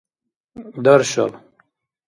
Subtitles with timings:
[0.83, 1.33] даршал